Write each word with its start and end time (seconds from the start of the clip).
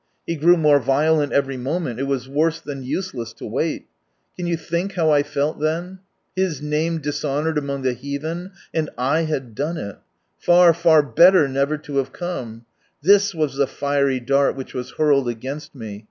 He 0.25 0.35
grew 0.35 0.57
more 0.57 0.79
violent 0.79 1.31
every 1.31 1.57
moment; 1.57 1.99
it 1.99 2.07
was 2.07 2.27
worse 2.27 2.59
than 2.59 2.81
useless 2.81 3.33
to 3.33 3.45
wait 3.45 3.85
Can 4.35 4.47
you 4.47 4.57
think 4.57 4.93
how 4.93 5.11
I 5.11 5.21
felt 5.21 5.59
then? 5.59 5.99
His 6.35 6.59
Name 6.59 6.97
dishonoured 6.97 7.55
among 7.55 7.83
the 7.83 7.93
heathen, 7.93 8.51
and 8.73 8.89
/ 8.95 8.97
had 9.29 9.53
done 9.53 9.77
it. 9.77 9.97
Far, 10.39 10.73
far 10.73 11.03
better 11.03 11.47
never 11.47 11.77
to 11.77 11.97
have 11.97 12.11
come 12.13 12.61
t 13.03 13.09
This 13.09 13.35
was 13.35 13.57
the 13.57 13.67
fiery 13.67 14.19
dart 14.19 14.55
which 14.55 14.73
was 14.73 14.89
hurled 14.93 15.29
against 15.29 15.75
me. 15.75 15.99